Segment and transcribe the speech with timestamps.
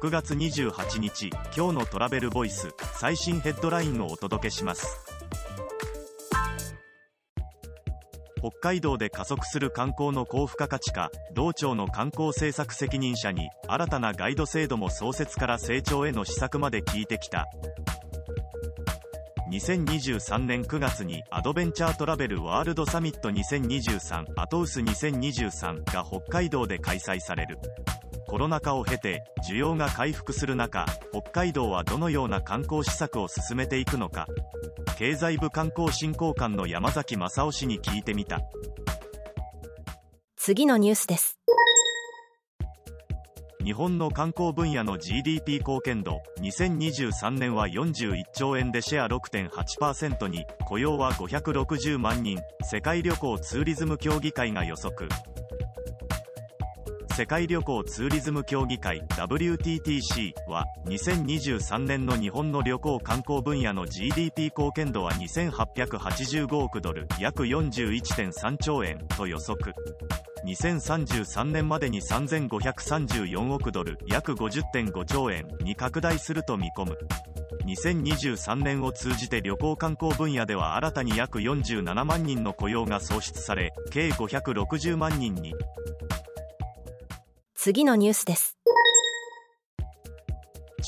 [0.00, 4.96] 6月28日今日のトラベルボイス最新ヘッドラインをお届けします。
[8.38, 17.48] 北海道で加速する観光の高付加価値化道庁の観光政策責任者に新たなガイド制度も創設から成長への施策まで聞いてきた。
[19.50, 27.58] 2023年9月にアドベンチャートラベルワールドサミット2023アトウス2023が北海道で開催される。
[28.28, 34.28] コロナ禍を経て需要が回復する中北海道はどのような観光施策を進めていくのか
[34.98, 38.40] 経済部観光振興官の山崎正夫氏に聞いてみた。
[40.36, 41.38] 次のニュースです。
[43.62, 55.08] 日本の観光分野の GDP 貢献度2023年は41兆円でシェア6.8%に雇用は560万人世界旅行ツーリズム協議会が予測
[57.18, 69.74] 世界旅行ツーリズム協議会 WTTC は2023年の日本の旅行観光分野の GDP 貢献度は2885億ドル約41.3兆円と予測。
[70.46, 76.98] 2033年までに3534億ドル約50.5兆円に拡大すると見込む。
[77.66, 85.54] 2023年を通じて旅行観光分野では新たに約47万人の雇用が創出され計560万人に
[87.60, 88.56] 次のニュースです。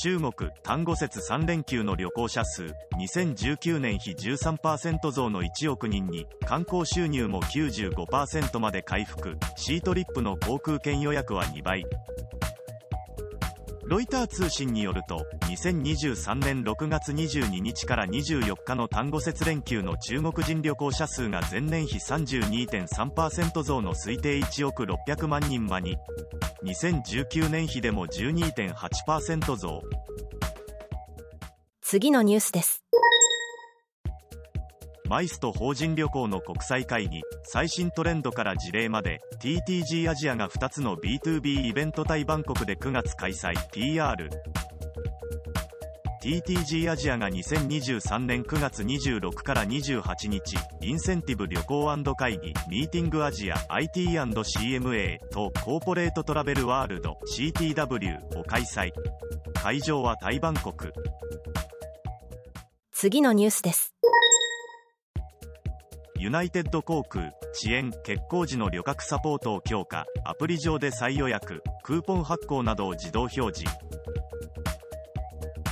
[0.01, 9.35] 中国単語節3連休の旅行者数2019年比13%増の1億人に観光収入も95%まで回復。
[9.57, 11.83] シートリップの航空券予約は2倍。
[13.91, 25.97] ロイター通信によると2023年6月22日から24日の単語節連休の中国人旅行者数が前年比32.3%増の推定1億600万人間に
[26.63, 29.81] 2019年比でも12.8%増。
[31.81, 32.85] 次のニュースです。
[35.11, 44.29] マイスと法人旅行の国際会議最新トレンドから事例まで TTG アジアが2つの B2B イベント対バンコクで9月開催 PR
[46.23, 58.93] TTG アジアが2023年9月26から28日インセンティブ旅行会議ミーティングアジア IT&CMA とコーポレートトラベルワールド CTW を開催。
[59.61, 60.93] 会場はタイバンコク
[62.93, 63.95] 次のニュースです。
[66.21, 73.63] ユナイテッド航空遅延欠航時の旅客サポートを強化アプリ上で再予約クーポン発行などを自動表示。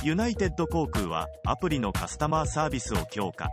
[0.02, 3.48] ユナイテッド航空はアプリのカスタマーサービスを強化。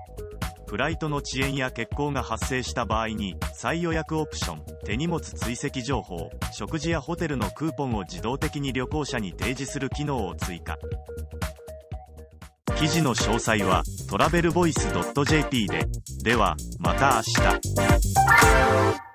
[0.65, 10.79] フライトの遅延や欠航が発生した場合に再予約オプション手荷物追跡情報食事やホテルのクーポンを自動的に旅行者に提示する機能を追加。
[12.79, 14.87] 記事の詳細はトラベルボイス
[15.25, 15.87] .jp で。
[16.23, 19.06] ではまた明日。